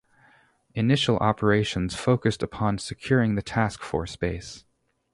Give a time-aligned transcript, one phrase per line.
[0.73, 4.65] Initial operations focused upon securing the task force base.